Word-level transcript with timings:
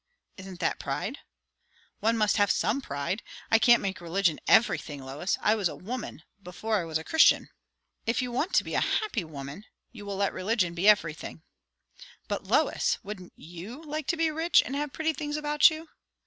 "Isn't 0.35 0.59
that 0.61 0.79
pride?" 0.79 1.19
"One 1.99 2.17
must 2.17 2.37
have 2.37 2.49
some 2.49 2.81
pride. 2.81 3.21
I 3.51 3.59
can't 3.59 3.83
make 3.83 4.01
religion 4.01 4.39
everything, 4.47 5.03
Lois. 5.05 5.37
I 5.43 5.53
was 5.53 5.69
a 5.69 5.75
woman 5.75 6.23
before 6.41 6.77
I 6.77 6.85
was 6.85 6.97
a 6.97 7.03
Christian." 7.03 7.49
"If 8.07 8.19
you 8.19 8.31
want 8.31 8.55
to 8.55 8.63
be 8.63 8.73
a 8.73 8.79
happy 8.81 9.23
woman, 9.23 9.63
you 9.91 10.03
will 10.07 10.17
let 10.17 10.33
religion 10.33 10.73
be 10.73 10.89
everything." 10.89 11.43
"But, 12.27 12.45
Lois! 12.45 12.97
wouldn't 13.03 13.33
you 13.35 13.83
like 13.83 14.07
to 14.07 14.17
be 14.17 14.31
rich, 14.31 14.63
and 14.65 14.75
have 14.75 14.91
pretty 14.91 15.13
things 15.13 15.37
about 15.37 15.69
you?" 15.69 15.87